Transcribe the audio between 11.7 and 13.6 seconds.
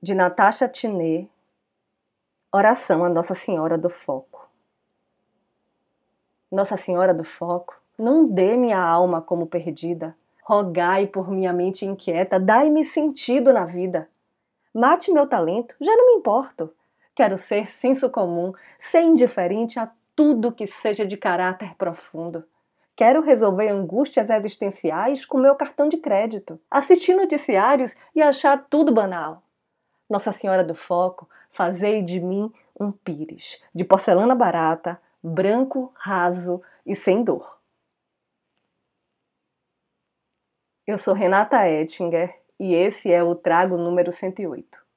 inquieta, dai-me sentido